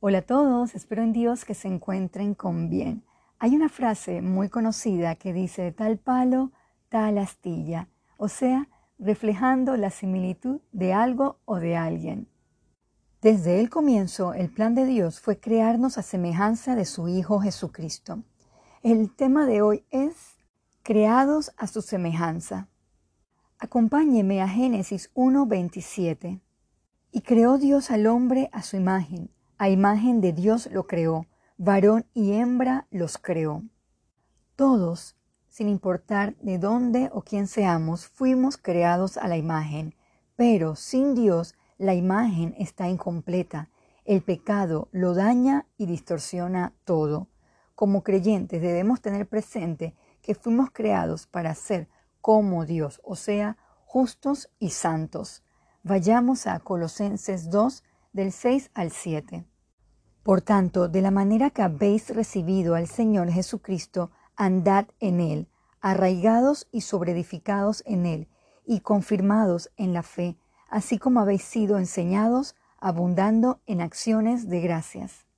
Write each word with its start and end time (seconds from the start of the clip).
Hola 0.00 0.18
a 0.18 0.22
todos, 0.22 0.76
espero 0.76 1.02
en 1.02 1.12
Dios 1.12 1.44
que 1.44 1.54
se 1.54 1.66
encuentren 1.66 2.36
con 2.36 2.70
bien. 2.70 3.02
Hay 3.40 3.56
una 3.56 3.68
frase 3.68 4.22
muy 4.22 4.48
conocida 4.48 5.16
que 5.16 5.32
dice 5.32 5.72
tal 5.72 5.98
palo, 5.98 6.52
tal 6.88 7.18
astilla, 7.18 7.88
o 8.16 8.28
sea, 8.28 8.68
reflejando 9.00 9.76
la 9.76 9.90
similitud 9.90 10.60
de 10.70 10.92
algo 10.92 11.40
o 11.46 11.56
de 11.56 11.76
alguien. 11.76 12.28
Desde 13.22 13.58
el 13.58 13.70
comienzo, 13.70 14.34
el 14.34 14.50
plan 14.50 14.76
de 14.76 14.86
Dios 14.86 15.18
fue 15.18 15.40
crearnos 15.40 15.98
a 15.98 16.04
semejanza 16.04 16.76
de 16.76 16.84
su 16.84 17.08
Hijo 17.08 17.40
Jesucristo. 17.40 18.22
El 18.84 19.12
tema 19.12 19.46
de 19.46 19.62
hoy 19.62 19.84
es 19.90 20.36
creados 20.84 21.50
a 21.56 21.66
su 21.66 21.82
semejanza. 21.82 22.68
Acompáñeme 23.58 24.42
a 24.42 24.46
Génesis 24.46 25.10
1.27. 25.14 26.40
Y 27.10 27.22
creó 27.22 27.58
Dios 27.58 27.90
al 27.90 28.06
hombre 28.06 28.48
a 28.52 28.62
su 28.62 28.76
imagen 28.76 29.30
a 29.58 29.68
imagen 29.68 30.20
de 30.20 30.32
Dios 30.32 30.68
lo 30.72 30.86
creó, 30.86 31.26
varón 31.56 32.06
y 32.14 32.32
hembra 32.32 32.86
los 32.90 33.18
creó. 33.18 33.62
Todos, 34.56 35.16
sin 35.48 35.68
importar 35.68 36.36
de 36.36 36.58
dónde 36.58 37.10
o 37.12 37.22
quién 37.22 37.48
seamos, 37.48 38.06
fuimos 38.06 38.56
creados 38.56 39.16
a 39.16 39.26
la 39.26 39.36
imagen, 39.36 39.94
pero 40.36 40.76
sin 40.76 41.14
Dios 41.14 41.56
la 41.76 41.94
imagen 41.94 42.54
está 42.58 42.88
incompleta. 42.88 43.68
El 44.04 44.22
pecado 44.22 44.88
lo 44.92 45.14
daña 45.14 45.66
y 45.76 45.86
distorsiona 45.86 46.72
todo. 46.84 47.28
Como 47.74 48.02
creyentes 48.02 48.62
debemos 48.62 49.00
tener 49.00 49.28
presente 49.28 49.94
que 50.22 50.34
fuimos 50.34 50.70
creados 50.70 51.26
para 51.26 51.54
ser 51.54 51.88
como 52.20 52.64
Dios, 52.64 53.00
o 53.04 53.16
sea, 53.16 53.56
justos 53.84 54.50
y 54.58 54.70
santos. 54.70 55.42
Vayamos 55.82 56.46
a 56.46 56.58
Colosenses 56.60 57.50
2, 57.50 57.82
del 58.18 58.32
6 58.32 58.72
al 58.74 58.90
7. 58.90 59.44
Por 60.24 60.40
tanto, 60.40 60.88
de 60.88 61.02
la 61.02 61.12
manera 61.12 61.50
que 61.50 61.62
habéis 61.62 62.10
recibido 62.10 62.74
al 62.74 62.88
Señor 62.88 63.30
Jesucristo, 63.30 64.10
andad 64.34 64.88
en 64.98 65.20
Él, 65.20 65.46
arraigados 65.80 66.66
y 66.72 66.80
sobreedificados 66.80 67.84
en 67.86 68.06
Él, 68.06 68.26
y 68.66 68.80
confirmados 68.80 69.70
en 69.76 69.92
la 69.92 70.02
fe, 70.02 70.36
así 70.68 70.98
como 70.98 71.20
habéis 71.20 71.44
sido 71.44 71.78
enseñados, 71.78 72.56
abundando 72.80 73.60
en 73.66 73.80
acciones 73.80 74.48
de 74.48 74.62
gracias. 74.62 75.28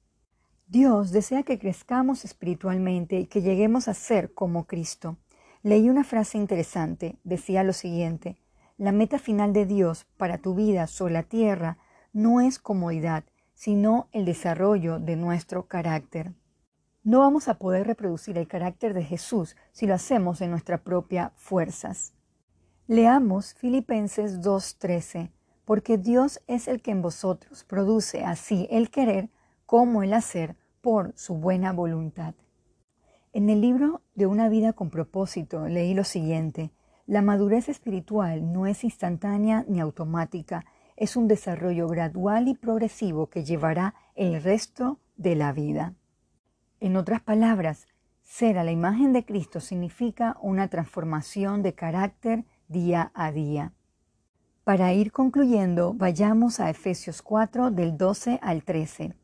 Dios 0.67 1.11
desea 1.11 1.43
que 1.43 1.59
crezcamos 1.59 2.25
espiritualmente 2.25 3.21
y 3.21 3.27
que 3.27 3.43
lleguemos 3.43 3.89
a 3.89 3.95
ser 3.95 4.33
como 4.33 4.65
Cristo. 4.65 5.19
Leí 5.63 5.91
una 5.91 6.03
frase 6.03 6.39
interesante, 6.39 7.19
decía 7.25 7.63
lo 7.63 7.75
siguiente, 7.75 8.39
la 8.79 8.93
meta 8.93 9.19
final 9.19 9.53
de 9.53 9.67
Dios 9.67 10.07
para 10.17 10.39
tu 10.39 10.55
vida 10.55 10.87
sobre 10.87 11.13
la 11.13 11.25
tierra 11.25 11.77
no 12.13 12.41
es 12.41 12.59
comodidad, 12.59 13.25
sino 13.55 14.09
el 14.13 14.25
desarrollo 14.25 14.99
de 14.99 15.17
nuestro 15.17 15.67
carácter. 15.67 16.33
No 17.03 17.21
vamos 17.21 17.49
a 17.49 17.59
poder 17.59 17.87
reproducir 17.87 18.37
el 18.39 18.49
carácter 18.49 18.95
de 18.95 19.05
Jesús 19.05 19.57
si 19.73 19.87
lo 19.87 19.95
hacemos 19.95 20.41
en 20.41 20.51
nuestras 20.51 20.81
propias 20.81 21.33
fuerzas. 21.37 22.13
Leamos 22.87 23.55
Filipenses 23.55 24.41
2.13, 24.41 25.31
porque 25.65 25.97
Dios 25.97 26.43
es 26.47 26.69
el 26.69 26.83
que 26.83 26.91
en 26.91 27.03
vosotros 27.03 27.65
produce 27.65 28.25
así 28.25 28.67
el 28.71 28.91
querer 28.91 29.31
como 29.65 30.03
el 30.03 30.13
hacer 30.13 30.57
por 30.81 31.13
su 31.17 31.37
buena 31.37 31.73
voluntad. 31.73 32.35
En 33.33 33.49
el 33.49 33.61
libro 33.61 34.03
de 34.15 34.27
Una 34.27 34.49
vida 34.49 34.73
con 34.73 34.91
propósito 34.91 35.69
leí 35.69 35.95
lo 35.95 36.03
siguiente, 36.05 36.73
la 37.07 37.23
madurez 37.23 37.69
espiritual 37.69 38.53
no 38.53 38.67
es 38.67 38.83
instantánea 38.85 39.65
ni 39.69 39.81
automática, 39.81 40.65
es 41.01 41.17
un 41.17 41.29
desarrollo 41.29 41.89
gradual 41.89 42.47
y 42.47 42.55
progresivo 42.55 43.31
que 43.31 43.43
llevará 43.43 43.95
el 44.15 44.43
resto 44.43 45.01
de 45.17 45.35
la 45.35 45.51
vida. 45.51 45.95
En 46.79 46.95
otras 46.95 47.23
palabras, 47.23 47.87
ser 48.23 48.59
a 48.59 48.65
la 48.65 48.71
imagen 48.71 49.15
de 49.15 49.25
Cristo 49.25 49.61
significa 49.61 50.37
una 50.43 50.69
transformación 50.69 51.63
de 51.63 51.75
carácter 51.75 52.45
día 52.69 53.13
a 53.15 53.33
día. 53.33 53.73
Para 54.63 54.93
ir 54.93 55.11
concluyendo, 55.11 55.95
vayamos 55.95 56.61
a 56.61 56.69
Efesios 56.69 57.23
4 57.23 57.71
del 57.71 57.97
12 57.97 58.39
al 58.43 58.63
13. 58.63 59.15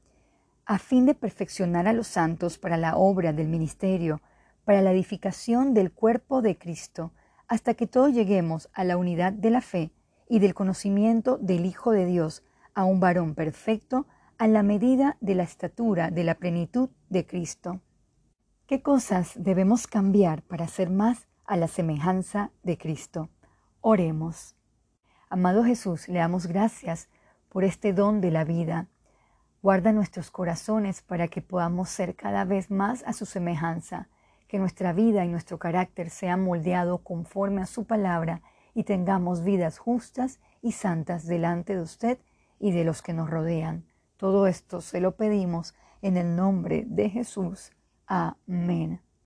A 0.64 0.78
fin 0.78 1.04
de 1.04 1.14
perfeccionar 1.14 1.86
a 1.86 1.92
los 1.92 2.06
santos 2.06 2.56
para 2.56 2.78
la 2.78 2.96
obra 2.96 3.34
del 3.34 3.48
ministerio, 3.48 4.22
para 4.64 4.80
la 4.80 4.92
edificación 4.92 5.74
del 5.74 5.92
cuerpo 5.92 6.40
de 6.40 6.56
Cristo, 6.56 7.12
hasta 7.48 7.74
que 7.74 7.86
todos 7.86 8.14
lleguemos 8.14 8.70
a 8.72 8.82
la 8.82 8.96
unidad 8.96 9.34
de 9.34 9.50
la 9.50 9.60
fe 9.60 9.92
y 10.28 10.38
del 10.38 10.54
conocimiento 10.54 11.38
del 11.38 11.66
Hijo 11.66 11.92
de 11.92 12.06
Dios 12.06 12.42
a 12.74 12.84
un 12.84 13.00
varón 13.00 13.34
perfecto 13.34 14.06
a 14.38 14.46
la 14.48 14.62
medida 14.62 15.16
de 15.20 15.34
la 15.34 15.44
estatura 15.44 16.10
de 16.10 16.24
la 16.24 16.34
plenitud 16.34 16.90
de 17.08 17.26
Cristo. 17.26 17.80
¿Qué 18.66 18.82
cosas 18.82 19.32
debemos 19.36 19.86
cambiar 19.86 20.42
para 20.42 20.66
ser 20.66 20.90
más 20.90 21.26
a 21.44 21.56
la 21.56 21.68
semejanza 21.68 22.50
de 22.62 22.76
Cristo? 22.76 23.30
Oremos. 23.80 24.56
Amado 25.30 25.64
Jesús, 25.64 26.08
le 26.08 26.18
damos 26.18 26.46
gracias 26.46 27.08
por 27.48 27.64
este 27.64 27.92
don 27.92 28.20
de 28.20 28.30
la 28.30 28.44
vida. 28.44 28.88
Guarda 29.62 29.92
nuestros 29.92 30.30
corazones 30.30 31.00
para 31.02 31.28
que 31.28 31.42
podamos 31.42 31.88
ser 31.88 32.14
cada 32.14 32.44
vez 32.44 32.70
más 32.70 33.02
a 33.06 33.12
su 33.12 33.24
semejanza, 33.24 34.08
que 34.48 34.58
nuestra 34.58 34.92
vida 34.92 35.24
y 35.24 35.28
nuestro 35.28 35.58
carácter 35.58 36.10
sean 36.10 36.44
moldeados 36.44 37.00
conforme 37.00 37.62
a 37.62 37.66
su 37.66 37.84
palabra 37.84 38.42
y 38.76 38.84
tengamos 38.84 39.42
vidas 39.42 39.78
justas 39.78 40.38
y 40.60 40.72
santas 40.72 41.26
delante 41.26 41.74
de 41.74 41.80
usted 41.80 42.18
y 42.60 42.72
de 42.72 42.84
los 42.84 43.00
que 43.00 43.14
nos 43.14 43.30
rodean. 43.30 43.86
Todo 44.18 44.46
esto 44.46 44.82
se 44.82 45.00
lo 45.00 45.16
pedimos 45.16 45.74
en 46.02 46.18
el 46.18 46.36
nombre 46.36 46.84
de 46.86 47.08
Jesús. 47.08 47.72
Amén. 48.06 49.05